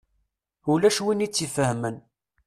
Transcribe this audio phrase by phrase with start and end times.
[0.71, 1.97] Ulac win i tt-ifehmen.